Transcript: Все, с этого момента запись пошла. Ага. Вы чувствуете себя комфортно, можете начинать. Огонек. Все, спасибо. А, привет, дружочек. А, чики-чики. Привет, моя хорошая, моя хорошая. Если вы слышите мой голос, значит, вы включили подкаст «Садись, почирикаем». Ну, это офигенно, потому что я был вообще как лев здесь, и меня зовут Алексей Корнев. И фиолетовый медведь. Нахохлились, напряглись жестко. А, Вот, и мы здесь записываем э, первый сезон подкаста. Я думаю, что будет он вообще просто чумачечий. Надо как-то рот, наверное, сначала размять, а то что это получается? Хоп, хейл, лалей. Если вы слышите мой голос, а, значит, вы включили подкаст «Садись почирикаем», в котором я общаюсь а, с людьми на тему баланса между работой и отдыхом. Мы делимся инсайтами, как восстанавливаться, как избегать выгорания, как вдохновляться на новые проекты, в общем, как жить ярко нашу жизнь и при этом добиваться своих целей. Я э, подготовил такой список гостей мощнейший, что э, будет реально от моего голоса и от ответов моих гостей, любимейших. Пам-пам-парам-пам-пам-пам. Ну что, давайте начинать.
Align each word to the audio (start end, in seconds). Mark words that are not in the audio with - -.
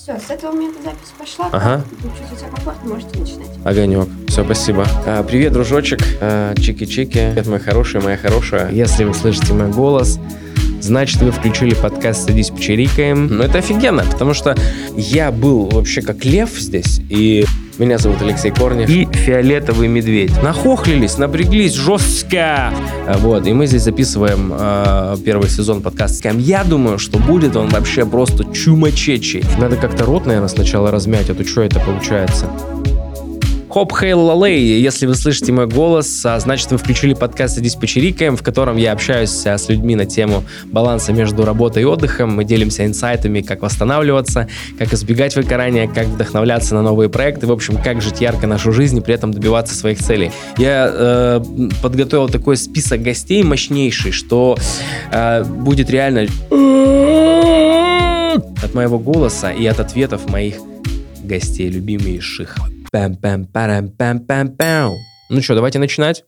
Все, 0.00 0.16
с 0.16 0.30
этого 0.30 0.52
момента 0.52 0.80
запись 0.80 1.12
пошла. 1.18 1.48
Ага. 1.50 1.84
Вы 1.90 2.10
чувствуете 2.10 2.36
себя 2.36 2.50
комфортно, 2.50 2.94
можете 2.94 3.18
начинать. 3.18 3.48
Огонек. 3.64 4.08
Все, 4.28 4.44
спасибо. 4.44 4.86
А, 5.06 5.24
привет, 5.24 5.52
дружочек. 5.52 5.98
А, 6.20 6.54
чики-чики. 6.54 7.32
Привет, 7.32 7.46
моя 7.48 7.58
хорошая, 7.58 8.00
моя 8.02 8.16
хорошая. 8.16 8.70
Если 8.70 9.02
вы 9.02 9.12
слышите 9.12 9.52
мой 9.54 9.68
голос, 9.68 10.20
значит, 10.80 11.20
вы 11.22 11.30
включили 11.30 11.74
подкаст 11.74 12.26
«Садись, 12.26 12.50
почирикаем». 12.50 13.26
Ну, 13.26 13.42
это 13.42 13.58
офигенно, 13.58 14.04
потому 14.10 14.34
что 14.34 14.56
я 14.96 15.30
был 15.30 15.66
вообще 15.66 16.02
как 16.02 16.24
лев 16.24 16.50
здесь, 16.58 17.00
и 17.08 17.44
меня 17.78 17.98
зовут 17.98 18.20
Алексей 18.22 18.50
Корнев. 18.50 18.90
И 18.90 19.06
фиолетовый 19.12 19.86
медведь. 19.86 20.32
Нахохлились, 20.42 21.16
напряглись 21.16 21.74
жестко. 21.74 22.72
А, 23.06 23.18
Вот, 23.18 23.46
и 23.46 23.52
мы 23.52 23.66
здесь 23.66 23.82
записываем 23.82 24.52
э, 24.52 25.16
первый 25.24 25.48
сезон 25.48 25.80
подкаста. 25.80 26.30
Я 26.30 26.64
думаю, 26.64 26.98
что 26.98 27.18
будет 27.18 27.54
он 27.54 27.68
вообще 27.68 28.04
просто 28.04 28.44
чумачечий. 28.52 29.44
Надо 29.58 29.76
как-то 29.76 30.04
рот, 30.04 30.26
наверное, 30.26 30.48
сначала 30.48 30.90
размять, 30.90 31.30
а 31.30 31.34
то 31.34 31.44
что 31.46 31.62
это 31.62 31.78
получается? 31.78 32.46
Хоп, 33.70 33.92
хейл, 33.92 34.20
лалей. 34.20 34.80
Если 34.80 35.04
вы 35.04 35.14
слышите 35.14 35.52
мой 35.52 35.66
голос, 35.66 36.24
а, 36.24 36.40
значит, 36.40 36.70
вы 36.70 36.78
включили 36.78 37.12
подкаст 37.12 37.56
«Садись 37.56 37.74
почирикаем», 37.74 38.34
в 38.34 38.42
котором 38.42 38.78
я 38.78 38.92
общаюсь 38.92 39.46
а, 39.46 39.58
с 39.58 39.68
людьми 39.68 39.94
на 39.94 40.06
тему 40.06 40.42
баланса 40.64 41.12
между 41.12 41.44
работой 41.44 41.82
и 41.82 41.84
отдыхом. 41.84 42.34
Мы 42.34 42.44
делимся 42.44 42.86
инсайтами, 42.86 43.42
как 43.42 43.60
восстанавливаться, 43.60 44.48
как 44.78 44.94
избегать 44.94 45.36
выгорания, 45.36 45.86
как 45.86 46.06
вдохновляться 46.06 46.74
на 46.74 46.82
новые 46.82 47.10
проекты, 47.10 47.46
в 47.46 47.52
общем, 47.52 47.76
как 47.76 48.00
жить 48.00 48.22
ярко 48.22 48.46
нашу 48.46 48.72
жизнь 48.72 48.96
и 48.96 49.00
при 49.02 49.14
этом 49.14 49.32
добиваться 49.32 49.74
своих 49.74 49.98
целей. 49.98 50.30
Я 50.56 50.90
э, 50.90 51.40
подготовил 51.82 52.30
такой 52.30 52.56
список 52.56 53.02
гостей 53.02 53.42
мощнейший, 53.42 54.12
что 54.12 54.56
э, 55.12 55.44
будет 55.44 55.90
реально 55.90 56.26
от 58.62 58.74
моего 58.74 58.98
голоса 58.98 59.50
и 59.50 59.66
от 59.66 59.78
ответов 59.78 60.26
моих 60.30 60.56
гостей, 61.22 61.68
любимейших. 61.68 62.56
Пам-пам-парам-пам-пам-пам. 62.92 64.94
Ну 65.30 65.42
что, 65.42 65.54
давайте 65.54 65.78
начинать. 65.78 66.24